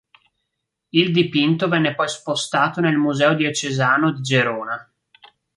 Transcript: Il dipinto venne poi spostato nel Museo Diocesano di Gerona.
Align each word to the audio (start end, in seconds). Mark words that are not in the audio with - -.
Il 0.89 1.11
dipinto 1.11 1.67
venne 1.67 1.93
poi 1.93 2.09
spostato 2.09 2.81
nel 2.81 2.97
Museo 2.97 3.35
Diocesano 3.35 4.11
di 4.11 4.21
Gerona. 4.21 4.91